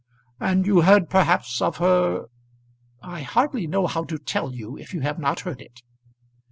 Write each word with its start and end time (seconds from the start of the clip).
"And 0.39 0.65
you 0.65 0.81
heard 0.81 1.11
perhaps 1.11 1.61
of 1.61 1.77
her. 1.77 2.25
I 3.03 3.21
hardly 3.21 3.67
know 3.67 3.85
how 3.85 4.03
to 4.05 4.17
tell 4.17 4.51
you, 4.51 4.75
if 4.75 4.95
you 4.95 5.01
have 5.01 5.19
not 5.19 5.41
heard 5.41 5.61
it." 5.61 5.83